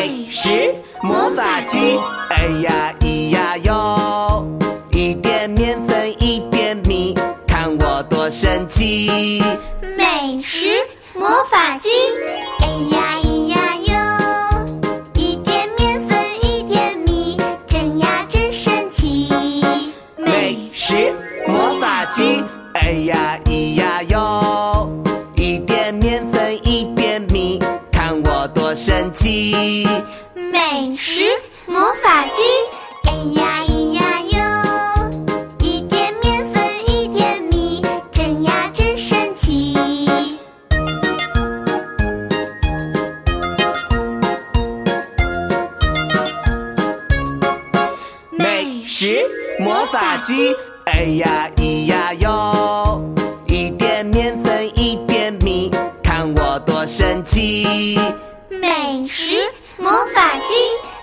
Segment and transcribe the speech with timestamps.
[0.00, 4.46] 美食魔法鸡，哎呀咿呀哟，
[4.92, 7.14] 一点面粉一点米，
[7.46, 9.42] 看我多神奇！
[9.98, 10.68] 美食
[11.14, 11.90] 魔法鸡，
[12.62, 12.66] 哎
[12.96, 13.92] 呀咿呀哟，
[15.16, 17.36] 一点面粉一点米，
[17.66, 19.28] 真呀真神奇！
[20.16, 21.12] 美食
[21.46, 22.42] 魔法鸡，
[22.72, 23.69] 哎呀咿
[28.82, 29.86] 神奇！
[30.34, 31.20] 美食
[31.66, 32.40] 魔法机，
[33.04, 34.38] 哎呀咿呀哟，
[35.60, 39.76] 一点面粉一点米，真呀真神奇！
[48.30, 49.20] 美食
[49.58, 50.56] 魔法机，
[50.86, 53.04] 哎呀咿呀哟，
[53.46, 55.70] 一点面粉一点米，
[56.02, 58.00] 看我多神奇！
[58.50, 59.36] 美食
[59.78, 60.99] 魔法机。